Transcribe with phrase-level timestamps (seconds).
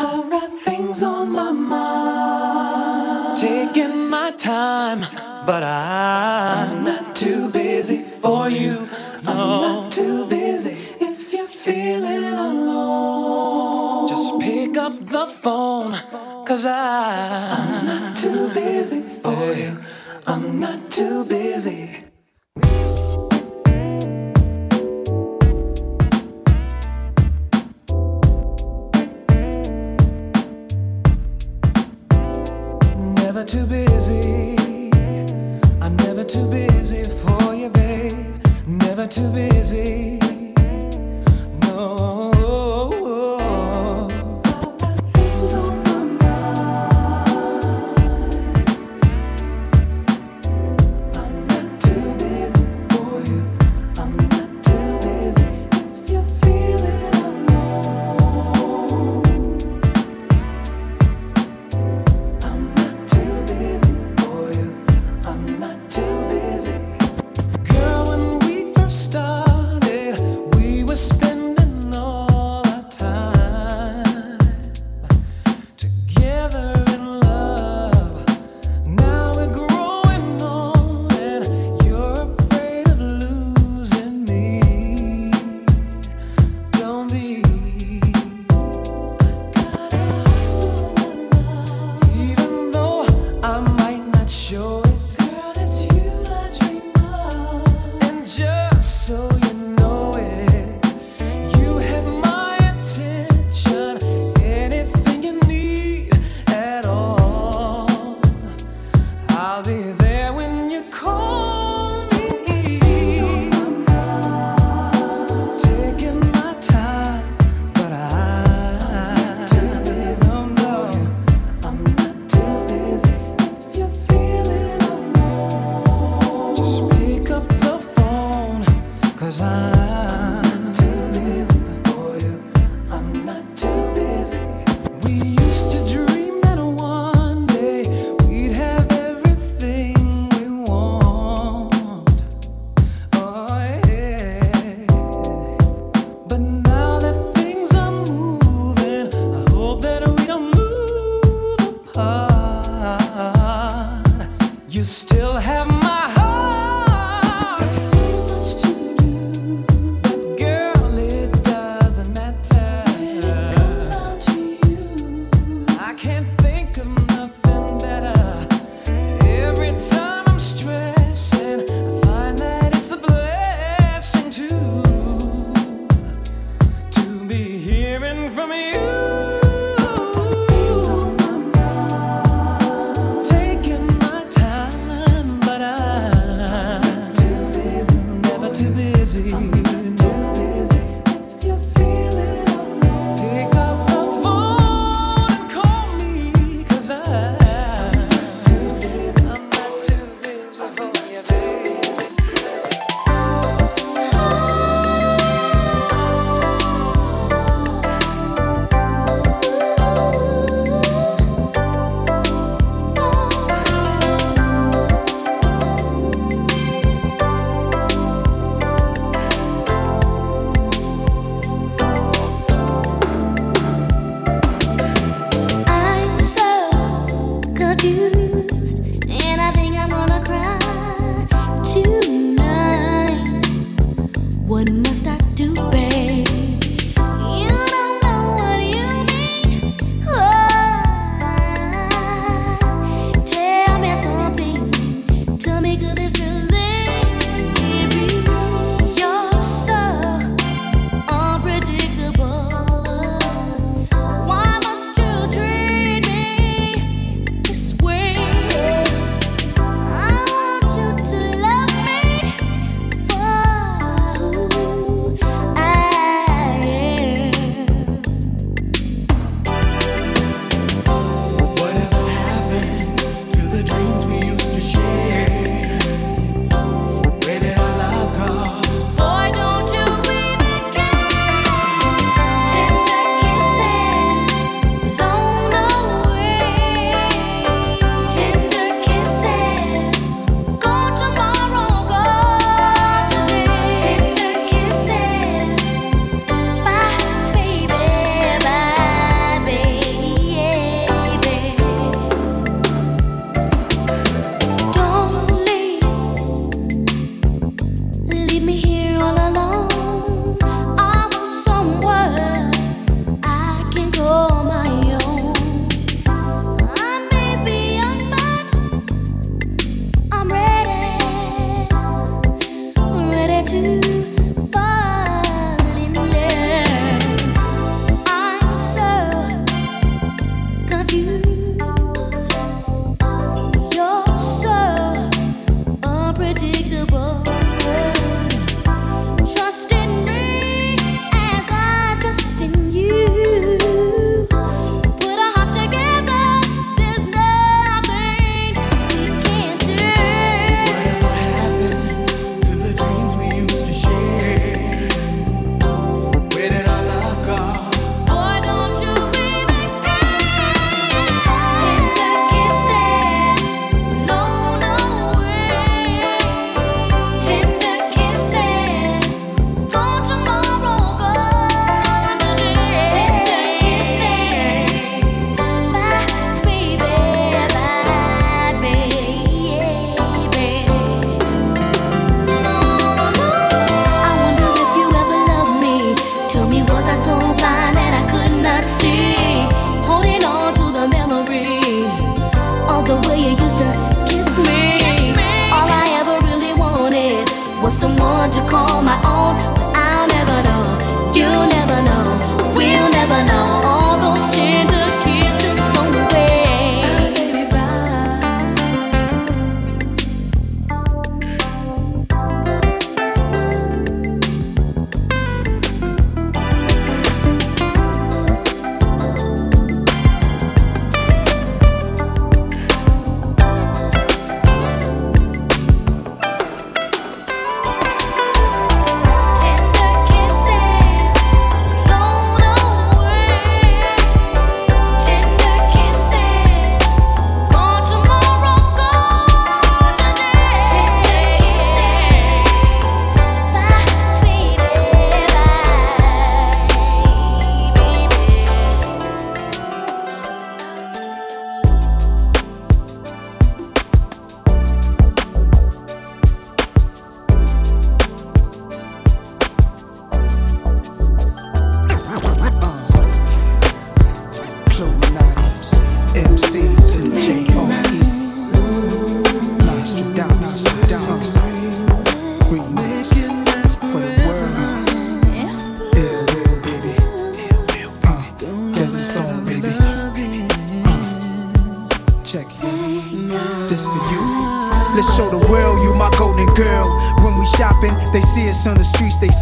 [0.00, 3.36] I've got things on my mind.
[3.36, 5.00] Taking my time,
[5.44, 8.88] but I, I'm not too busy for you.
[9.26, 14.06] I'm not too busy if you're feeling alone.
[14.08, 15.98] Just pick up the phone,
[16.46, 19.80] cause I, I'm not too busy for you.
[20.28, 21.97] I'm not too busy.
[36.28, 38.42] Too busy for you, babe.
[38.66, 40.18] Never too busy.
[41.62, 42.17] No.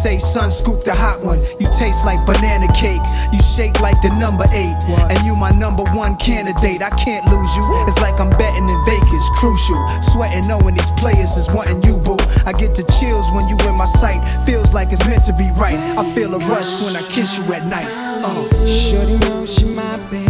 [0.03, 1.39] Son scoop the hot one.
[1.59, 3.01] You taste like banana cake.
[3.33, 4.77] You shake like the number eight.
[5.09, 6.81] And you my number one candidate.
[6.81, 7.63] I can't lose you.
[7.87, 9.25] It's like I'm betting in Vegas.
[9.37, 9.81] Crucial.
[10.01, 12.17] Sweating knowing these players is wanting you, boo.
[12.45, 14.21] I get the chills when you in my sight.
[14.45, 15.79] Feels like it's meant to be right.
[15.97, 17.89] I feel a rush when I kiss you at night.
[18.23, 18.65] Uh.
[18.65, 20.26] Shorty know she my baby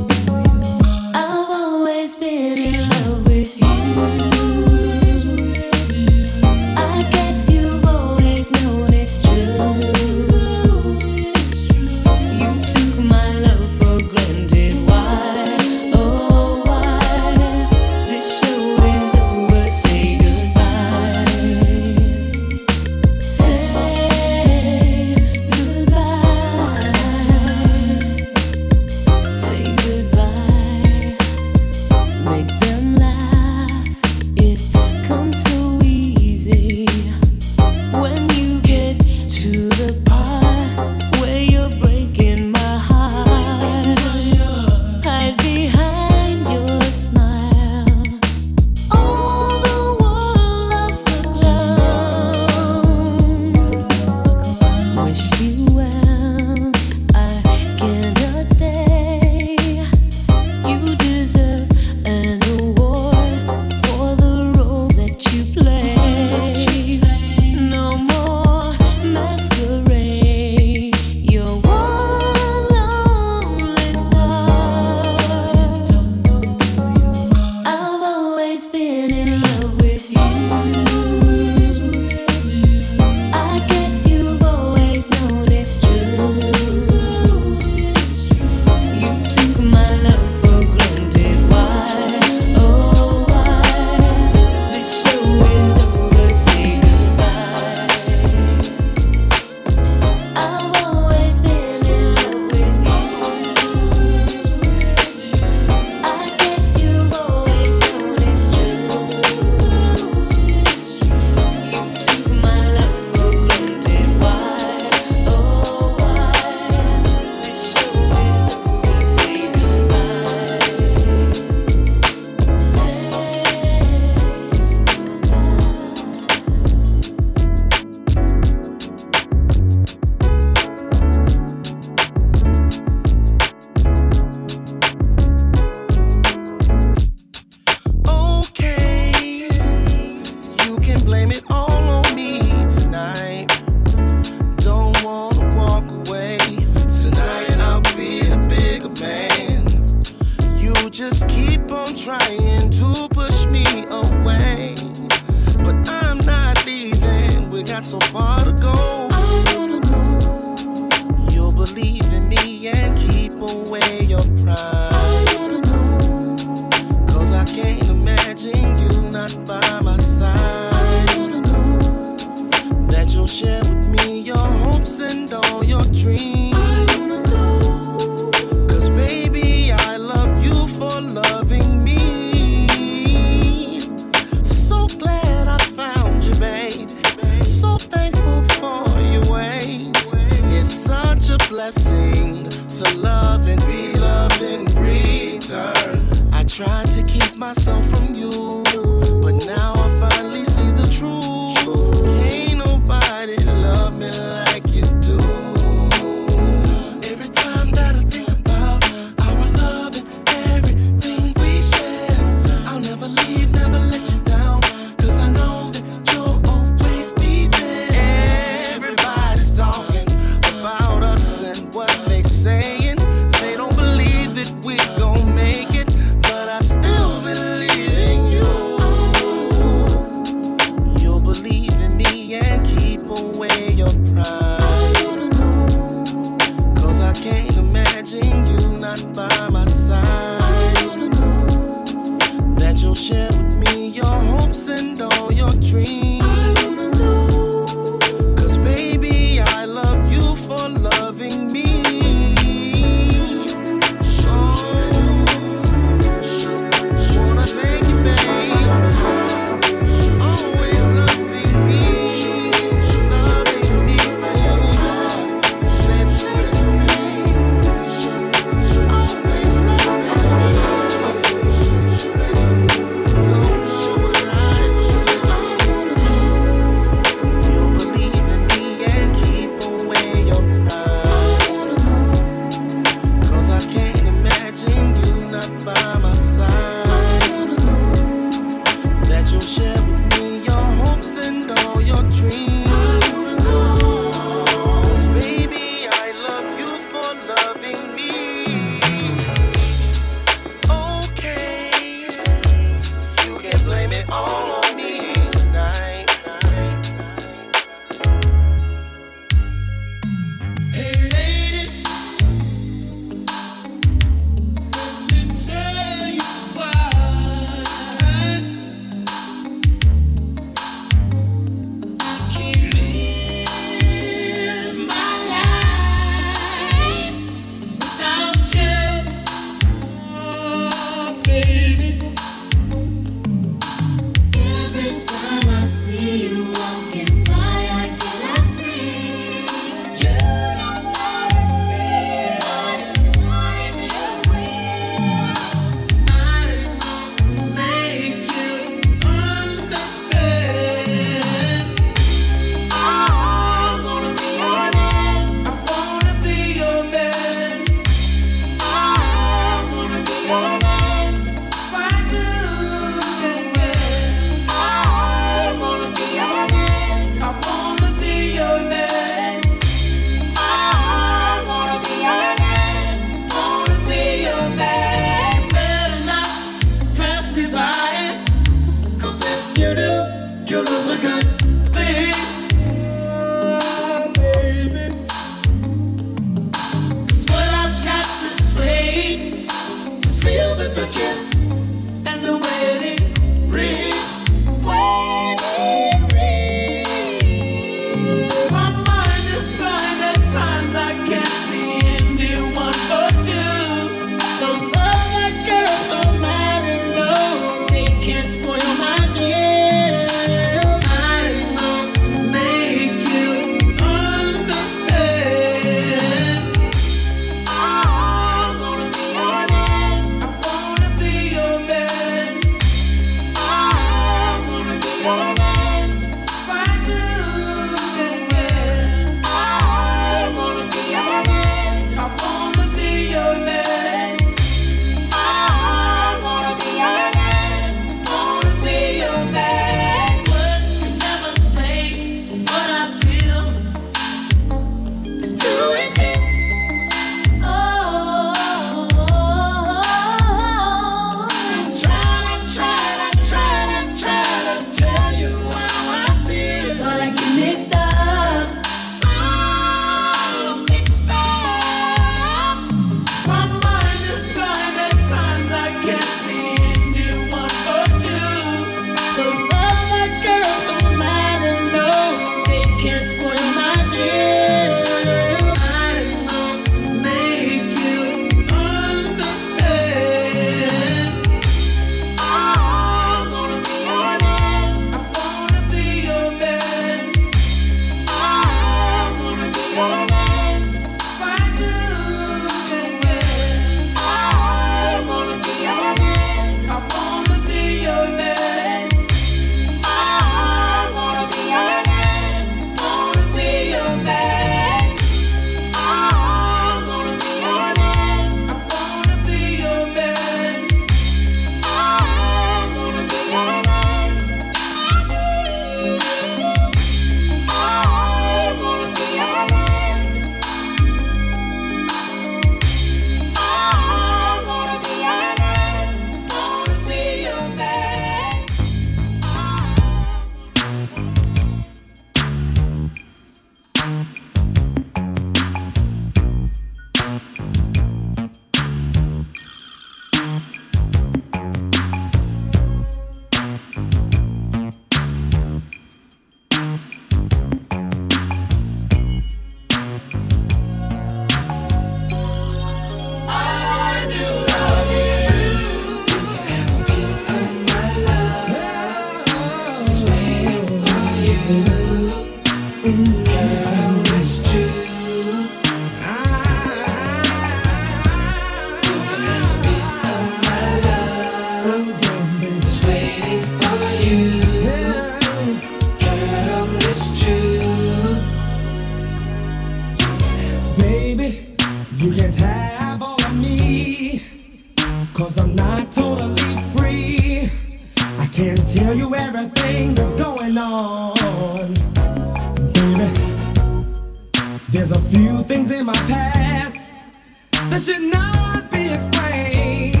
[597.71, 600.00] that should not be explained.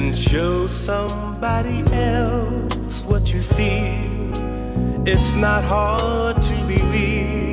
[0.00, 4.32] And show somebody else what you feel.
[5.06, 7.49] It's not hard to be real.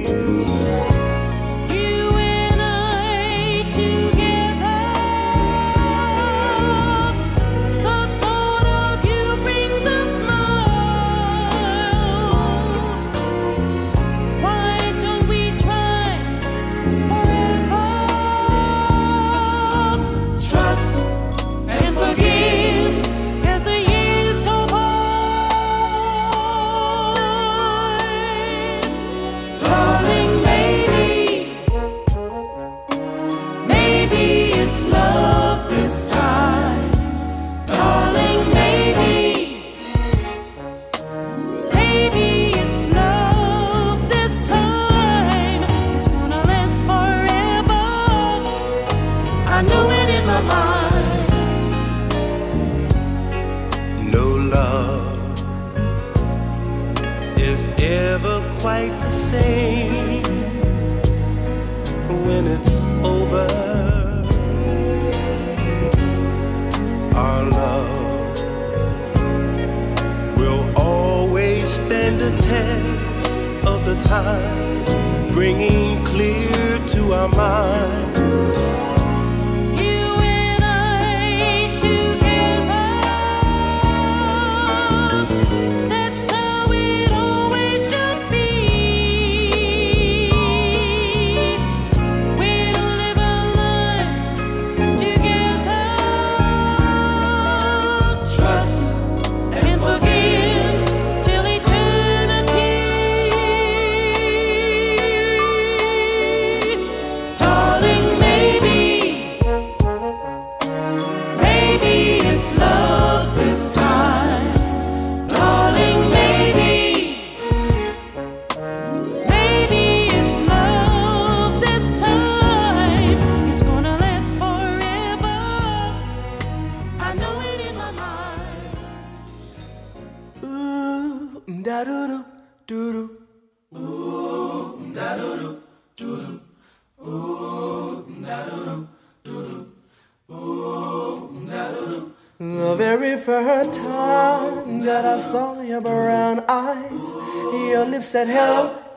[72.50, 72.88] Said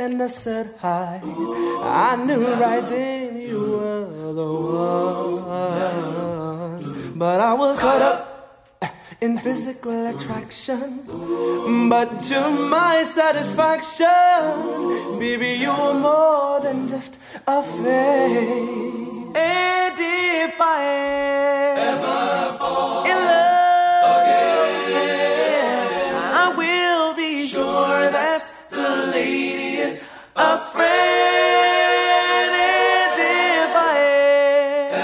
[0.00, 1.20] and I said hi.
[1.22, 4.52] I knew right then you were the
[5.58, 7.18] one.
[7.18, 8.80] But I was caught up
[9.20, 11.04] in physical attraction.
[11.90, 12.40] But to
[12.76, 14.08] my satisfaction,
[15.18, 19.36] baby, you were more than just a face.
[19.36, 20.82] And if I
[21.76, 23.39] ever fall in love
[30.40, 30.88] a friend.
[32.56, 33.20] And
[33.60, 33.96] if I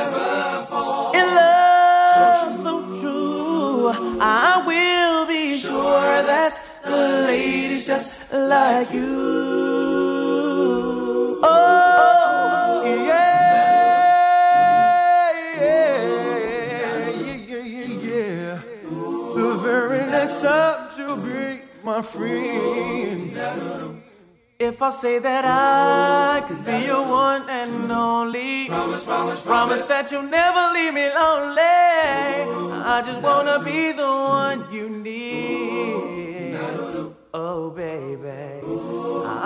[0.00, 8.90] ever fall in love so true, I will be sure that the lady's just like
[8.92, 9.14] you.
[11.42, 13.36] Oh, yeah,
[15.60, 16.00] yeah,
[17.26, 18.60] yeah, yeah, yeah.
[19.36, 23.36] The very next time she'll be my friend.
[24.66, 30.10] If I say that I could be your one and only, promise, promise, promise that
[30.10, 31.62] you'll never leave me lonely.
[32.50, 36.58] Oh, I just wanna be the one you need.
[37.32, 38.66] Oh, baby.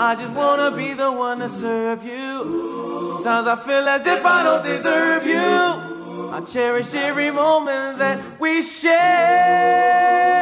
[0.08, 3.12] I just wanna be the one to serve you.
[3.12, 6.30] Sometimes I feel as if I don't deserve you.
[6.32, 10.39] I cherish every moment that we share.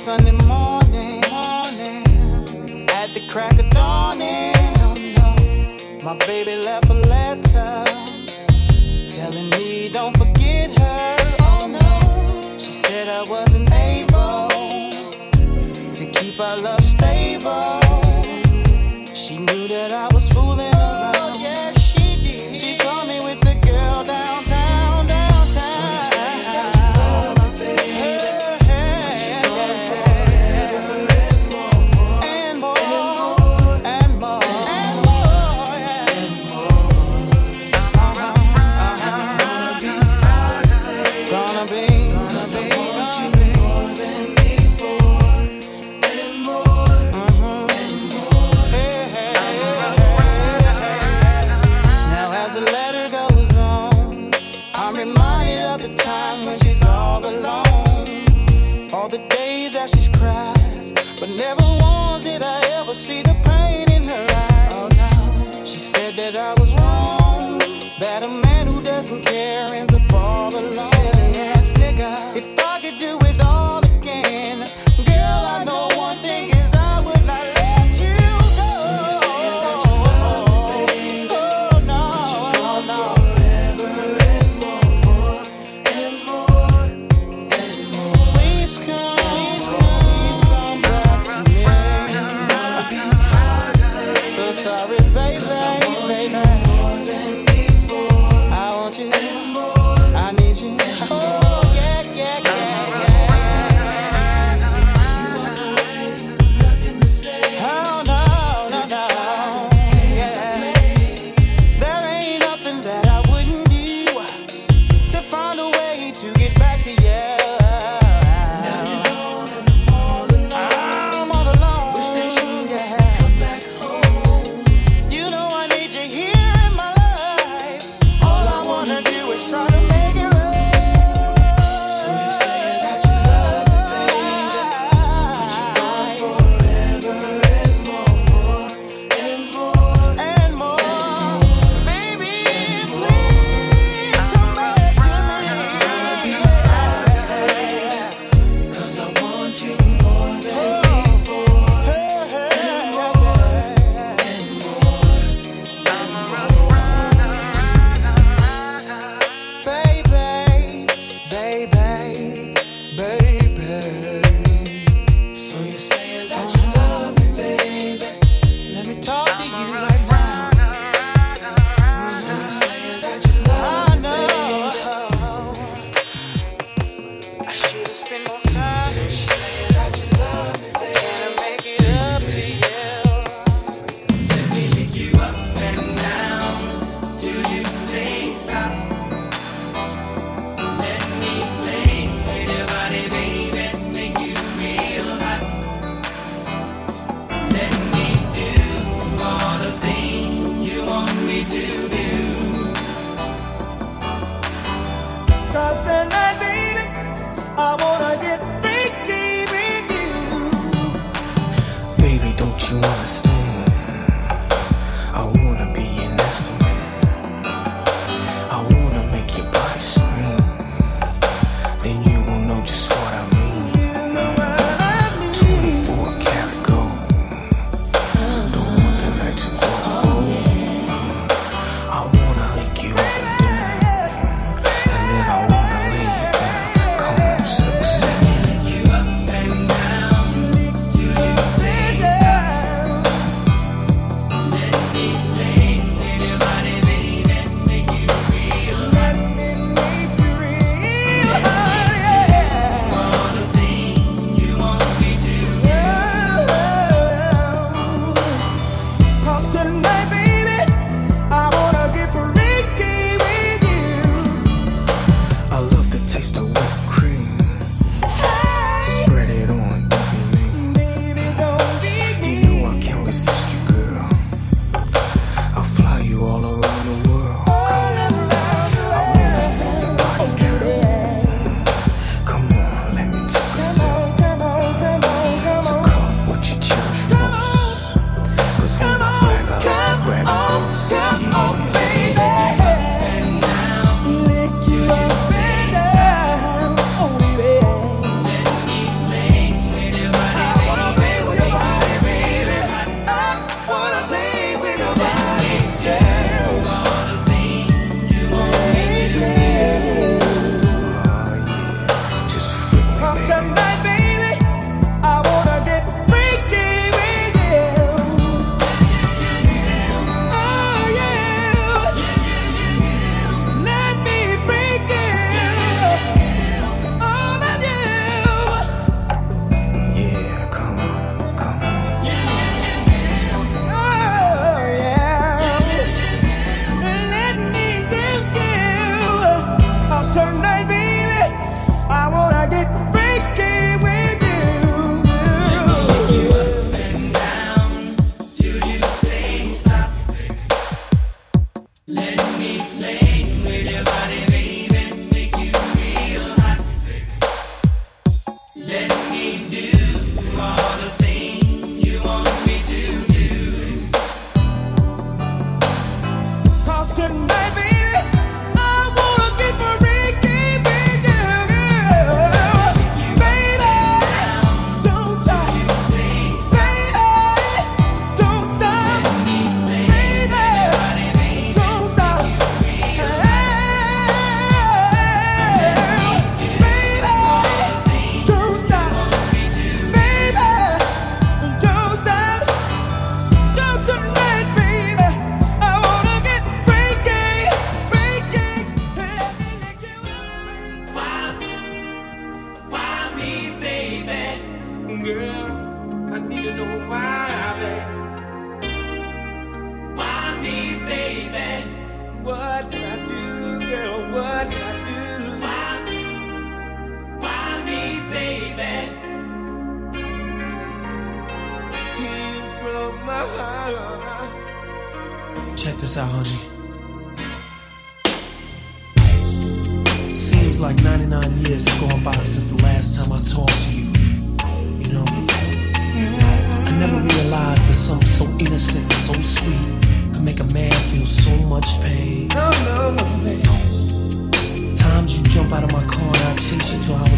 [0.00, 4.16] Sunday morning, morning at the crack of dawn.
[4.18, 7.84] Oh, no, my baby left a letter
[9.06, 11.16] telling me don't forget her.
[11.40, 14.48] Oh no, she said I wasn't able
[15.92, 16.99] to keep our love.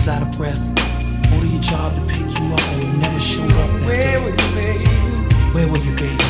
[0.03, 0.75] always out of breath.
[1.31, 4.17] Go your job to pick you up and you never showed up that Where day.
[4.23, 4.85] Were you, baby?
[5.53, 6.25] Where were you, baby?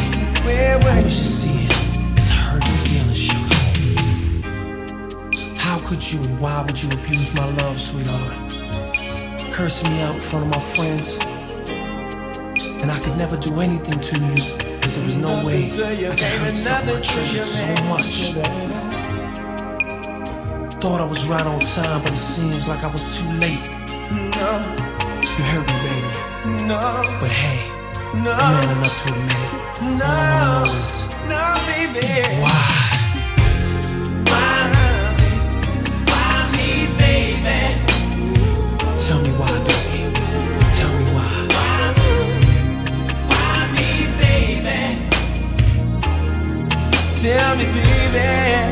[0.44, 1.00] Where were I you?
[1.00, 1.72] I you see it.
[2.16, 3.56] It's a hurting feeling, sugar.
[5.58, 8.36] How could you and why would you abuse my love, sweetheart?
[9.52, 11.18] Cursing me out in front of my friends.
[12.82, 14.36] And I could never do anything to you.
[14.82, 18.81] Cause there was no way I could hurt someone I treasured so much.
[20.82, 23.70] Thought I was right on time, but it seems like I was too late.
[24.10, 24.50] No.
[25.22, 26.10] You hurt me, baby.
[26.66, 26.80] No.
[27.20, 27.62] But hey,
[28.18, 28.32] no.
[28.32, 29.62] I'm man enough to admit it.
[29.80, 30.04] No.
[30.04, 30.92] All I wanna know is
[31.30, 32.02] no, baby.
[32.42, 32.66] Why?
[34.26, 34.58] Why?
[36.10, 36.68] Why me,
[36.98, 37.60] baby?
[39.06, 40.10] Tell me why, baby.
[40.74, 41.30] Tell me why.
[43.30, 44.78] Why me, baby?
[47.22, 48.71] Tell me, baby.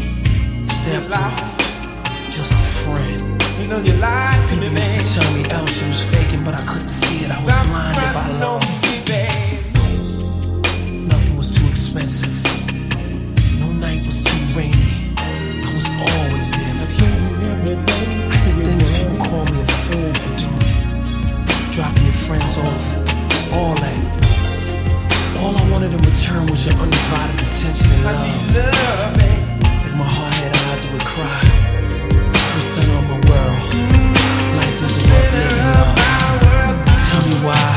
[0.81, 1.03] Step
[2.31, 3.21] just a friend.
[3.61, 6.43] You know you lied to me, People used to tell me else you was faking,
[6.43, 7.29] but I couldn't see it.
[7.29, 8.65] I was blinded by love.
[11.05, 12.33] Nothing was too expensive.
[13.61, 15.13] No night was too rainy.
[15.21, 17.13] I was always there for you.
[18.33, 20.65] I did things people call me a fool for doing.
[21.77, 23.53] Dropping your friends off.
[23.53, 24.01] All that.
[25.41, 29.27] All I wanted in return was your undivided attention and love.
[29.27, 29.40] If
[30.91, 31.41] would cry.
[31.89, 33.73] The center of my world.
[34.57, 35.95] Life isn't worth living, love.
[37.07, 37.70] Tell me why.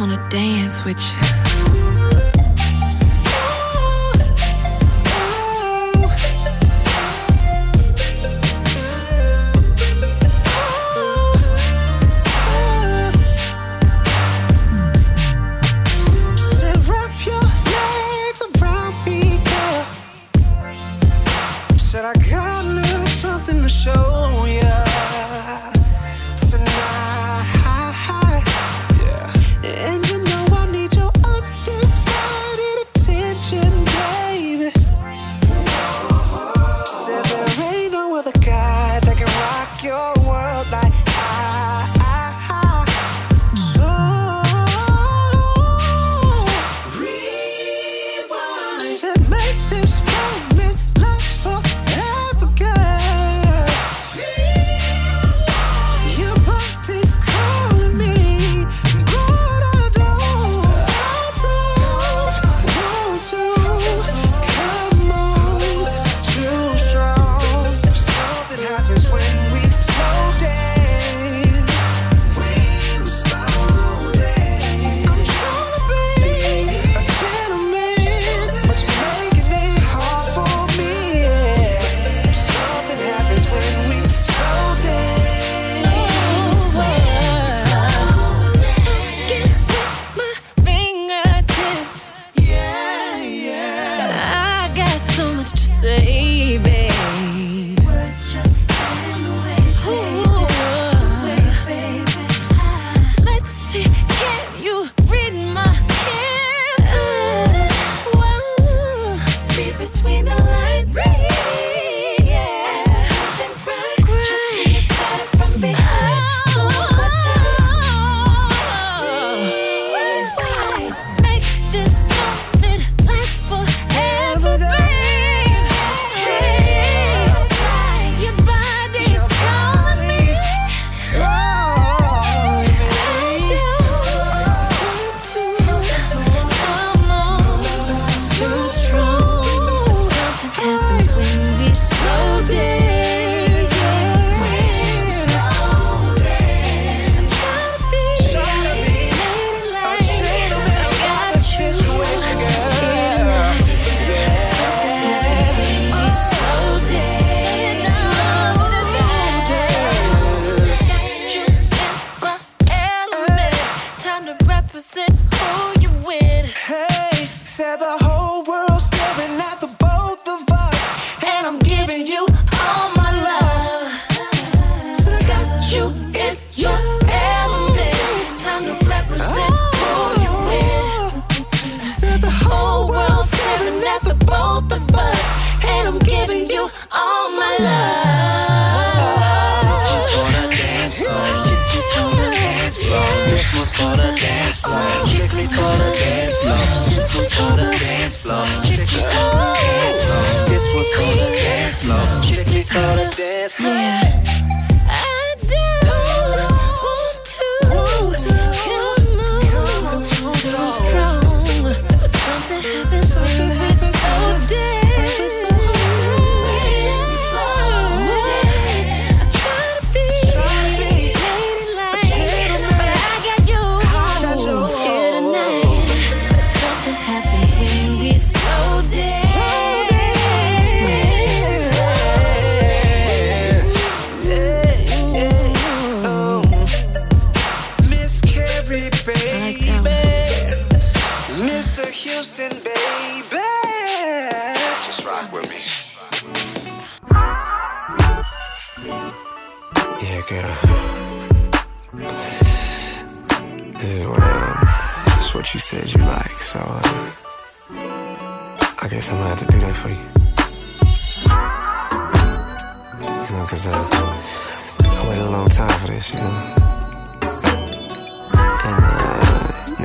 [0.00, 1.39] To dance with you.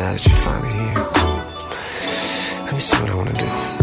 [0.05, 0.93] now that you're finally here.
[2.65, 3.74] Let me see what I wanna do.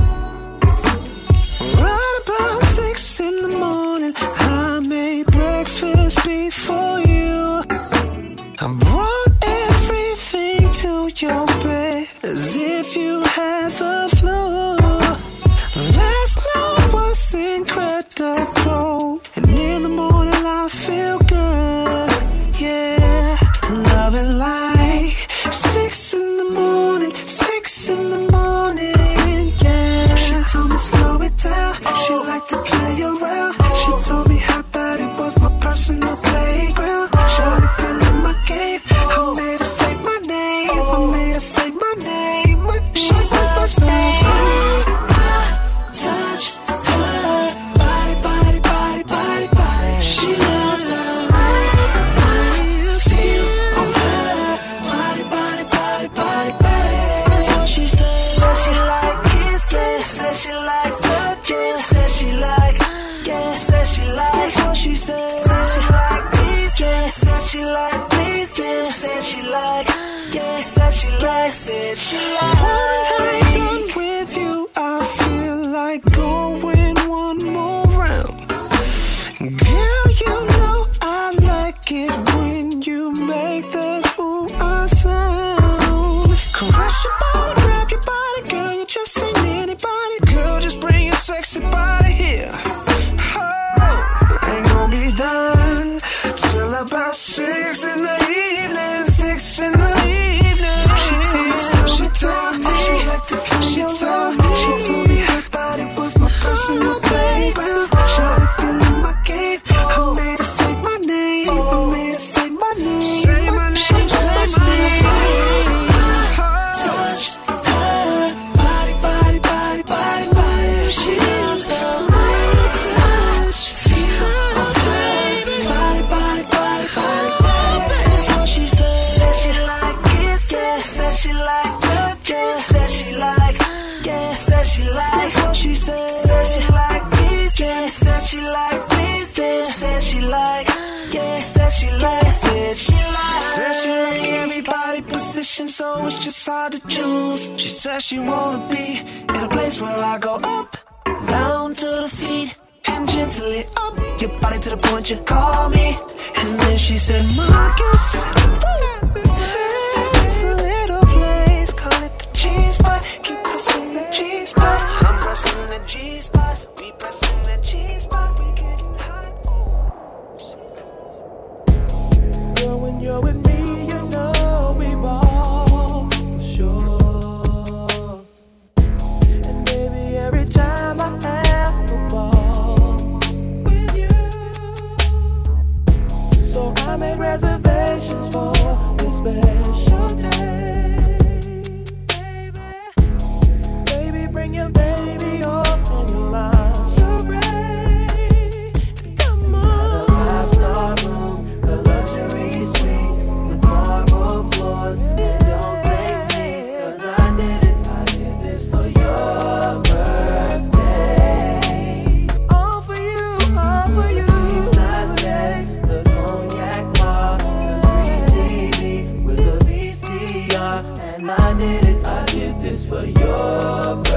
[222.93, 224.12] for your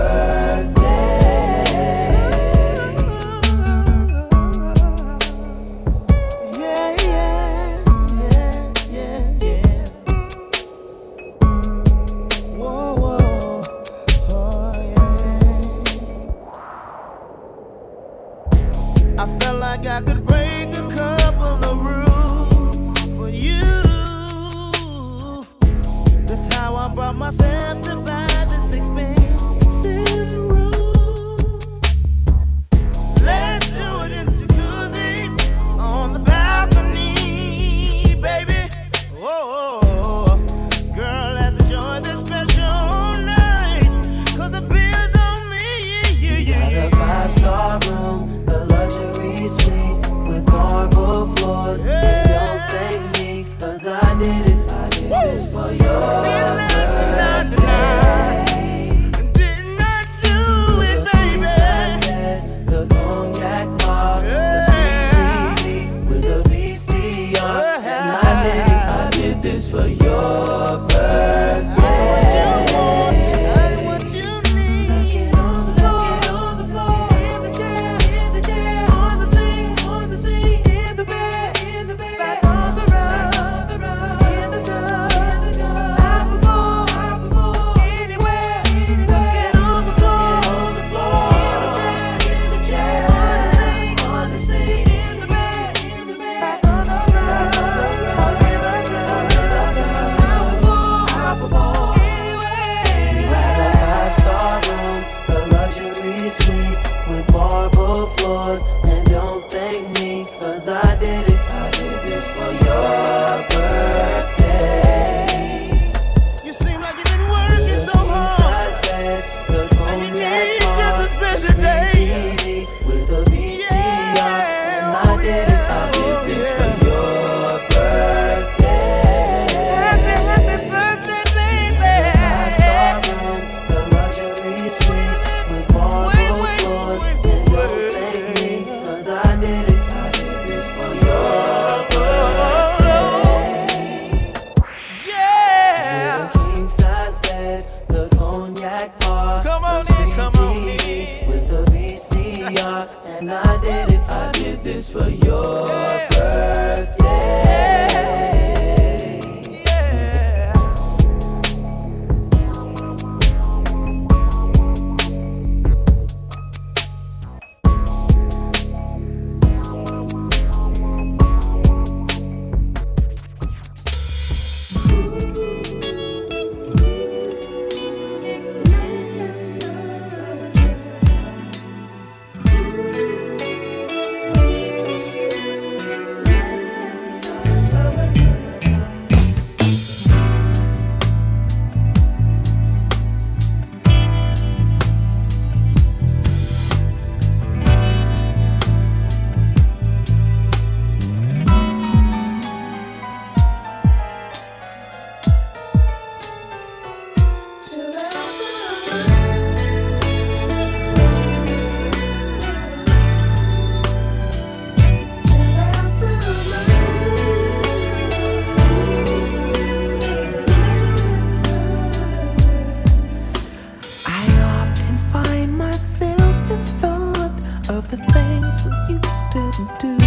[229.35, 229.97] didn't do.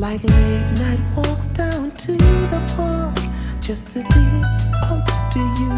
[0.00, 3.18] Like late night walks down to the park
[3.60, 4.24] just to be
[4.84, 5.72] close to you.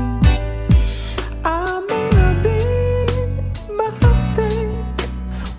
[1.45, 5.09] I may have been my mistake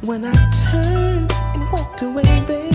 [0.02, 0.34] when I
[0.72, 2.69] turned and walked away, baby.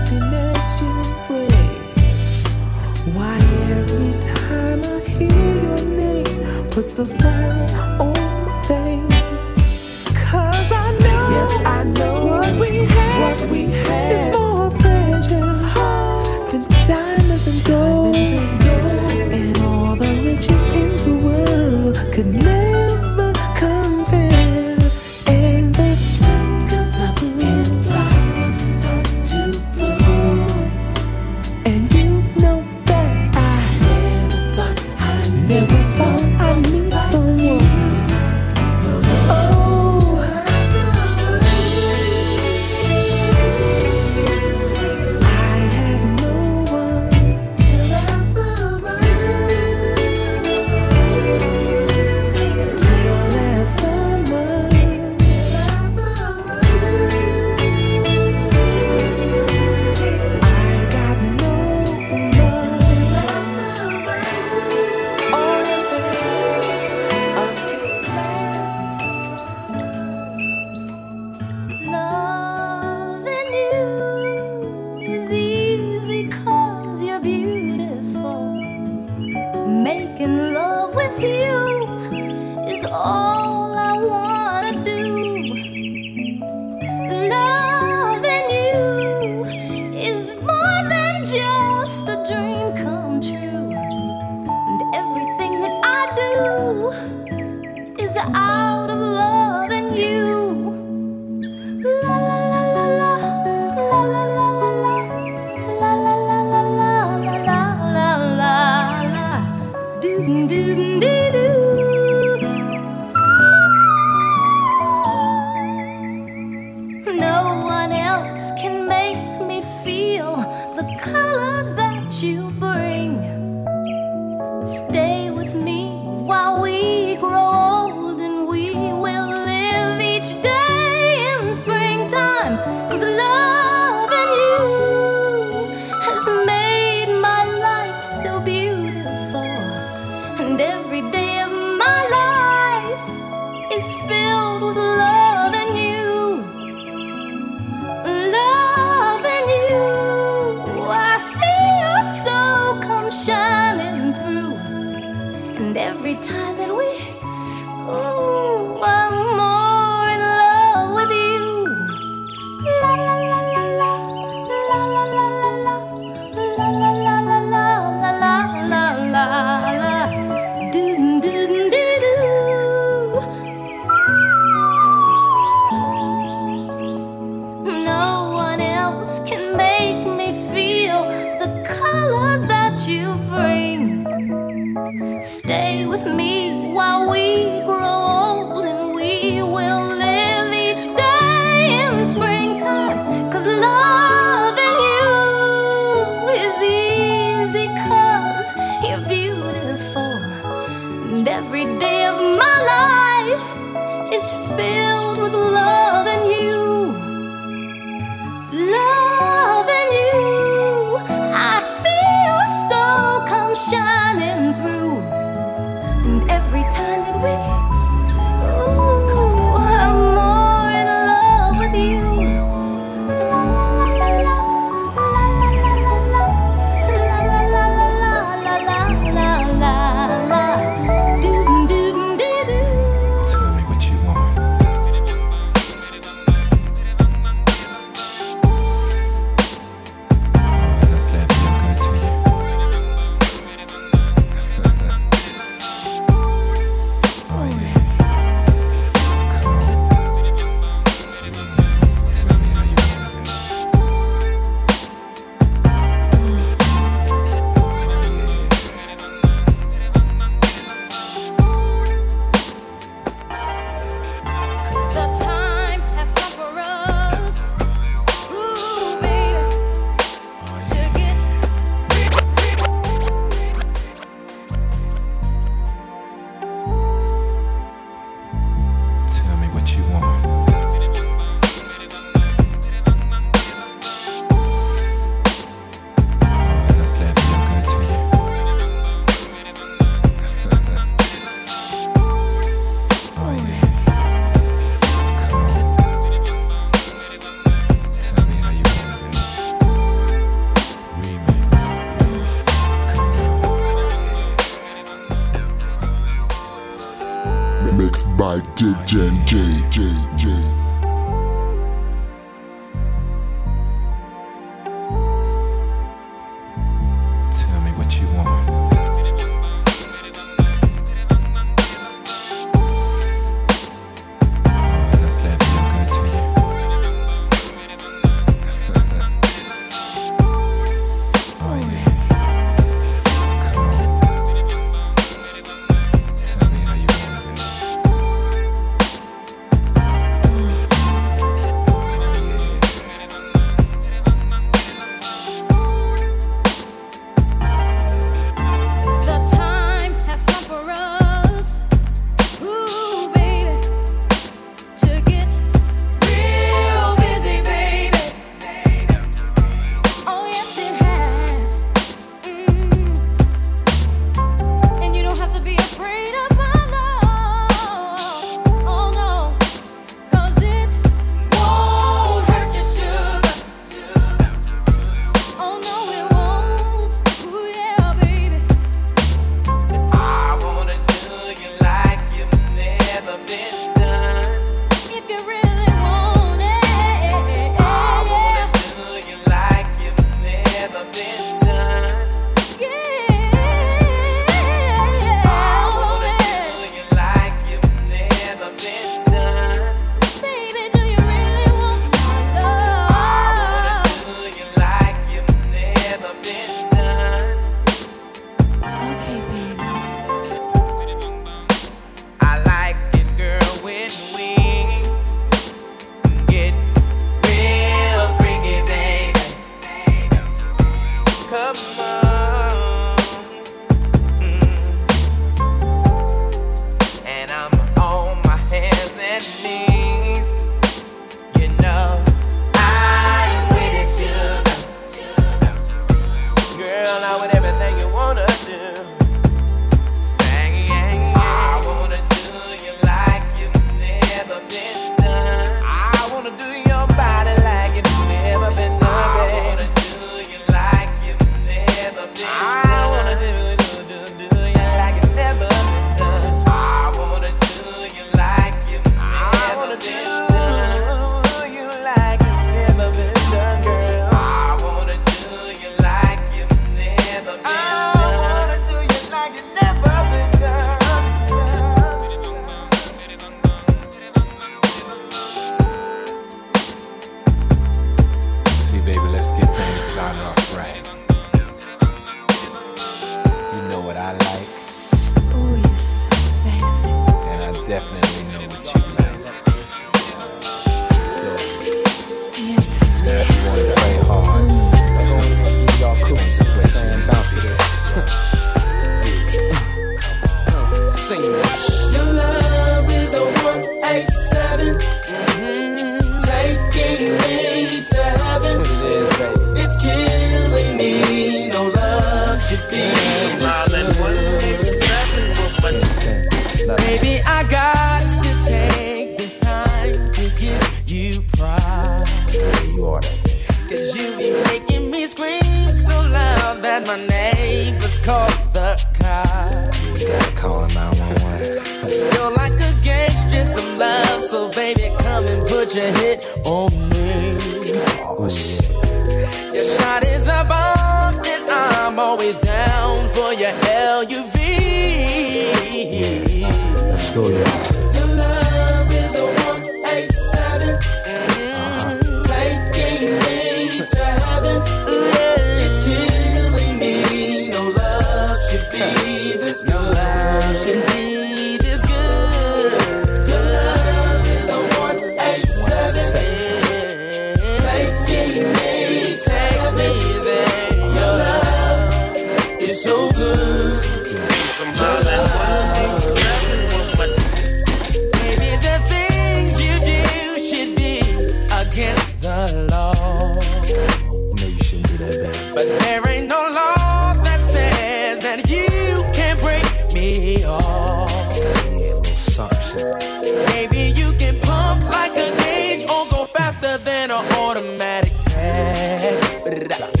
[599.69, 600.00] Mama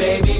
[0.00, 0.31] always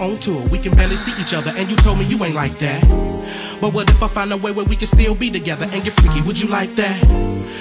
[0.00, 0.46] on tour.
[0.48, 2.82] We can barely see each other, and you told me you ain't like that.
[3.60, 5.92] But what if I find a way where we can still be together and get
[5.92, 6.22] freaky?
[6.22, 7.04] Would you like that?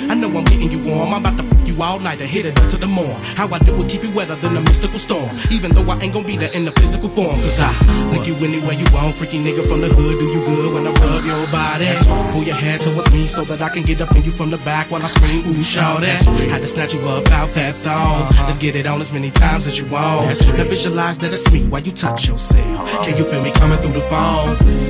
[0.09, 1.13] I know I'm getting you warm.
[1.13, 3.21] I'm about to all night nighter, hit it to the morn.
[3.35, 5.29] How I do it, keep you wetter than a mystical storm.
[5.49, 7.71] Even though I ain't gonna be there in the physical form, cause I
[8.11, 9.15] lick you anywhere you want.
[9.15, 11.87] Freaky nigga from the hood, do you good when I rub your body?
[12.31, 14.57] Pull your head towards me so that I can get up in you from the
[14.59, 16.21] back while I scream, ooh, shout that.
[16.51, 18.23] Had to snatch you up out that thong.
[18.23, 18.45] Uh-huh.
[18.45, 20.27] Let's get it on as many times as you want.
[20.57, 22.91] Now visualize that it's me while you touch yourself.
[23.05, 24.88] Can you feel me coming through the phone?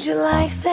[0.00, 0.69] Would you like that?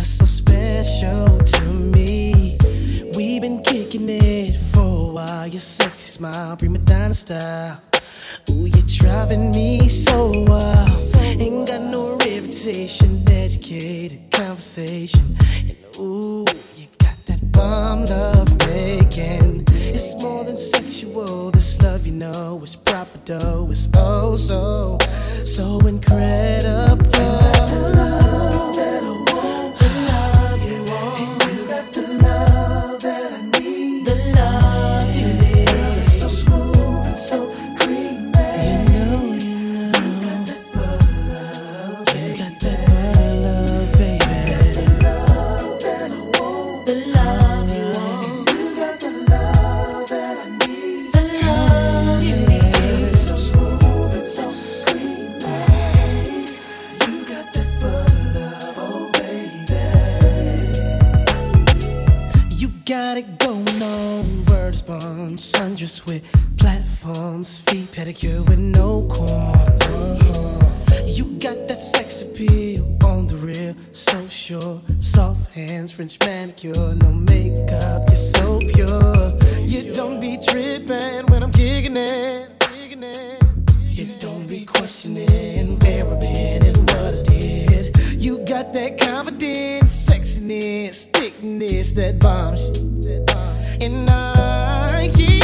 [0.00, 2.56] You're so special to me.
[3.14, 5.46] We've been kicking it for a while.
[5.46, 7.82] Your sexy smile, prima donna style.
[8.48, 10.98] Ooh, you're driving me so wild.
[11.38, 15.36] Ain't got no reputation, educated conversation.
[15.68, 16.46] And ooh,
[16.76, 19.66] you got that bomb love making.
[19.68, 21.50] It's more than sexual.
[21.50, 23.68] This love, you know, is proper though.
[23.70, 24.96] It's oh so,
[25.44, 27.10] so incredible.
[65.40, 66.22] sundress with
[66.58, 69.80] platforms, feet pedicure with no corns.
[69.82, 71.04] Uh-huh.
[71.06, 74.82] You got that sex appeal on the real, so sure.
[74.98, 79.32] Soft hands, French manicure, no makeup, you're so pure.
[79.62, 82.50] You don't be tripping when I'm kicking it.
[83.86, 87.96] You don't be questioning where I've been and what I did.
[88.20, 92.68] You got that confidence, sexiness, thickness, that bombs.
[93.82, 94.39] And I
[95.00, 95.39] like you.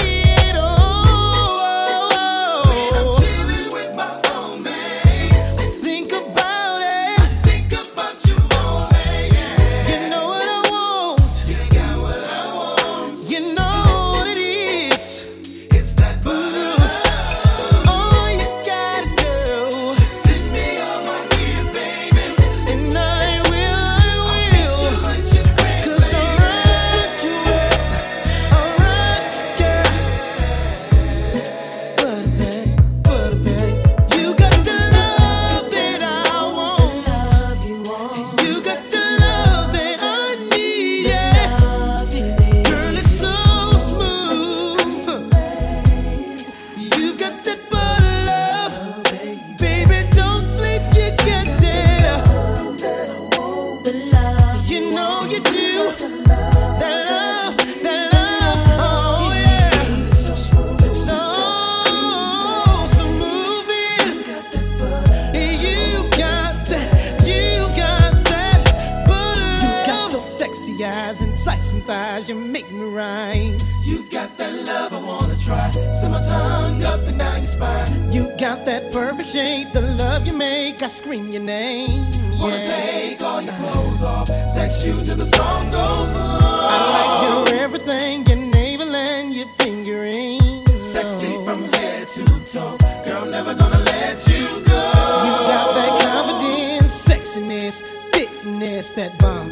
[79.36, 80.82] appreciate the love you make.
[80.82, 82.06] I scream your name.
[82.32, 82.42] Yeah.
[82.42, 86.40] Wanna take all your clothes off, sex you till the song goes on.
[86.42, 90.40] I like your everything, your navel and your fingering.
[90.78, 94.82] Sexy from head to toe, girl, never gonna let you go.
[95.26, 97.82] You got that confidence, sexiness,
[98.12, 99.50] thickness, that bomb,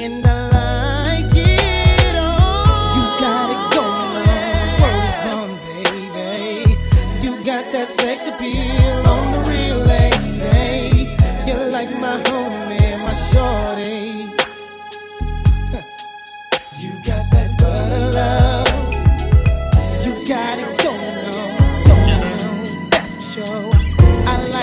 [0.00, 0.53] and I.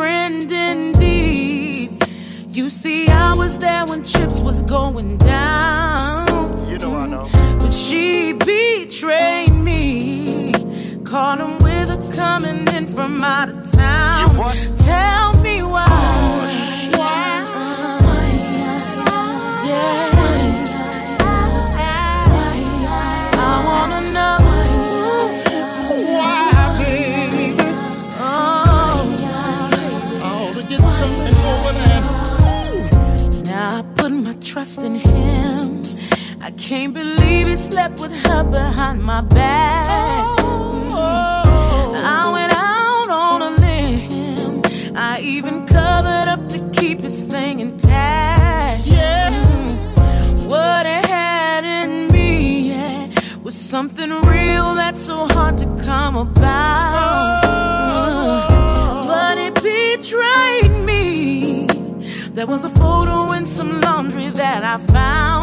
[0.00, 1.90] friend indeed.
[2.56, 6.26] You see, I was there when chips was going down.
[6.70, 7.28] You know I know.
[7.60, 10.54] But she betrayed me.
[11.04, 14.20] Caught him with her coming in from out of town.
[14.20, 14.56] You what?
[14.86, 15.86] Tell me why.
[19.66, 20.09] Yeah.
[34.50, 35.80] Trust in him.
[36.40, 40.40] I can't believe he slept with her behind my back.
[42.18, 44.96] I went out on a limb.
[44.96, 48.86] I even covered up to keep his thing intact.
[48.86, 49.30] Yeah.
[50.48, 53.06] What it had in me yeah,
[53.44, 57.49] was something real that's so hard to come about.
[62.40, 65.39] There was a photo in some laundry that I found.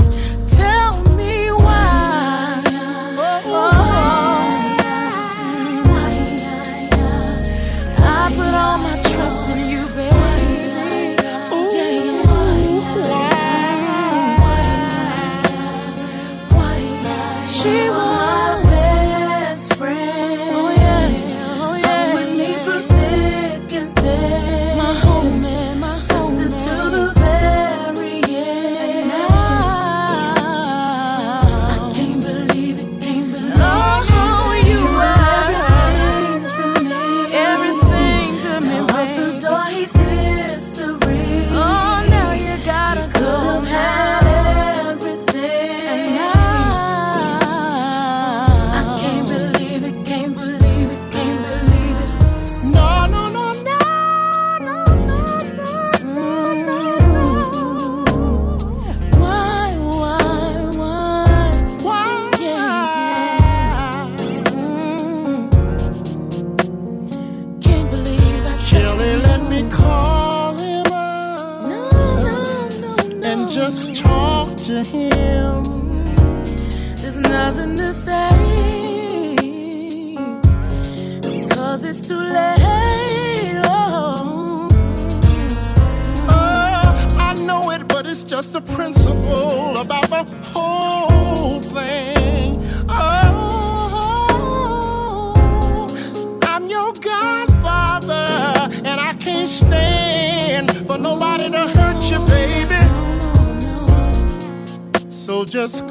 [105.49, 105.86] Just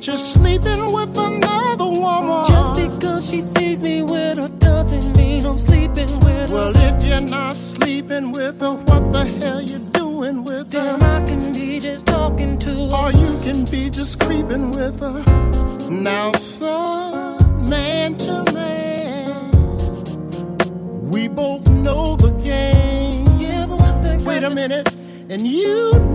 [0.00, 2.46] that you're sleeping with another woman.
[2.46, 6.54] Just because she sees me with her doesn't mean I'm sleeping with her.
[6.54, 10.98] Well, if you're not sleeping with her, what the hell you doing with her?
[10.98, 12.96] Damn, I can be just talking to her.
[12.96, 15.22] Or you can be just creeping with her.
[15.90, 19.50] Now, son, man to man,
[21.10, 23.26] we both know the game.
[23.38, 24.88] Yeah, but what's that Wait a minute,
[25.28, 26.09] and you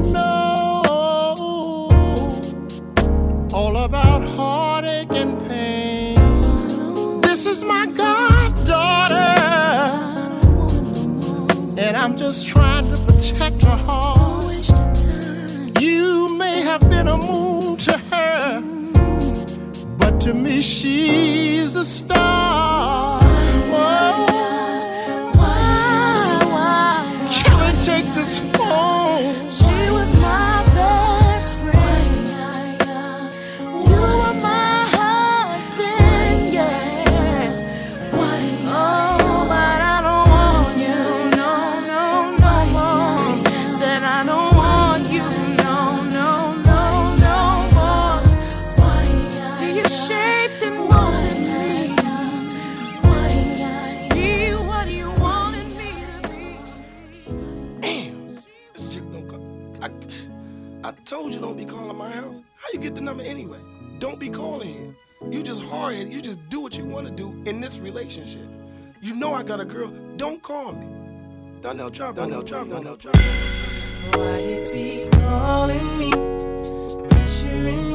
[12.36, 12.75] just trying
[69.46, 70.88] got a girl, don't call me.
[71.62, 73.20] Donnell Chopper, Donnell Chopper, Donnell Chopper.
[74.16, 76.12] Why it be calling me,
[77.10, 77.95] pressuring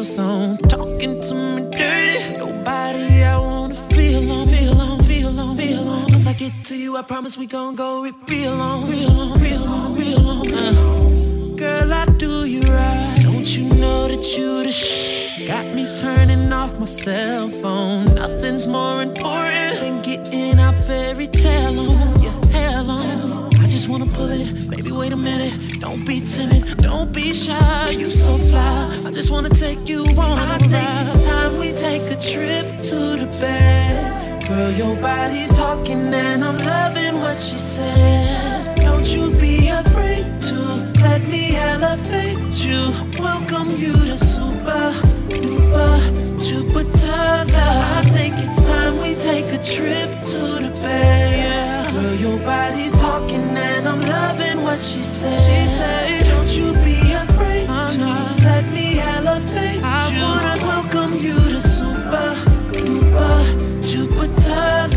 [0.00, 0.56] feels on.
[0.68, 2.38] Talking to me dirty.
[2.38, 6.02] Nobody I wanna feel on, feel on, feel on, feel on.
[6.04, 9.68] Once I get to you, I promise we gon' go real on, real on, real
[9.68, 10.46] on, real on.
[10.52, 13.18] Uh, girl, I do you right.
[13.22, 15.48] Don't you know that you the shit?
[15.48, 18.14] Got me turning off my cell phone.
[18.14, 22.09] Nothing's more important than getting our fairy tale on
[25.00, 25.80] wait a minute.
[25.80, 27.90] Don't be timid, don't be shy.
[27.90, 29.02] You so fly.
[29.06, 30.38] I just wanna take you on.
[30.56, 34.46] I think it's time we take a trip to the bed.
[34.46, 38.76] Girl, your body's talking and I'm loving what she said.
[38.76, 40.58] Don't you be afraid to
[41.06, 42.80] let me elevate you.
[43.18, 44.86] Welcome you to super
[45.42, 45.92] duper
[46.46, 47.24] Jupiter.
[47.96, 51.69] I think it's time we take a trip to the bed.
[52.00, 55.36] Girl, your body's talking and I'm loving what she said.
[55.38, 58.36] She said, Don't you be afraid uh-huh.
[58.38, 60.22] to let me elevate I you.
[60.24, 62.32] Wanna welcome you to Super
[62.72, 64.89] Duper Jupiter.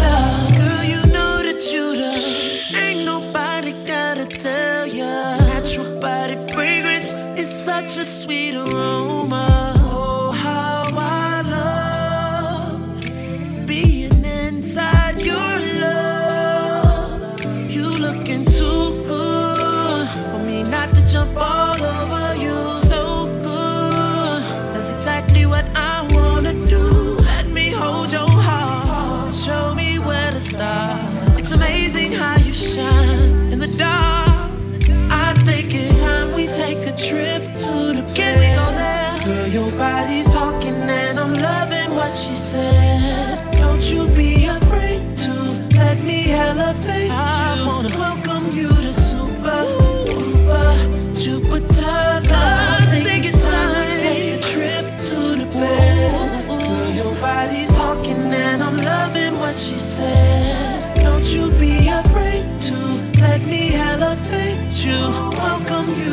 [65.89, 66.12] you.